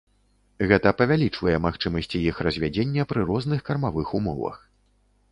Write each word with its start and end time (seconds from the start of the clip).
Гэта 0.69 0.93
павялічвае 1.01 1.51
магчымасці 1.65 2.21
іх 2.31 2.39
развядзення 2.47 3.05
пры 3.11 3.25
розных 3.31 3.59
кармавых 3.69 4.15
умовах. 4.21 4.57